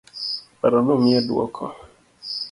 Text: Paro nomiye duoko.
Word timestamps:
Paro 0.59 0.77
nomiye 0.85 1.19
duoko. 1.27 1.63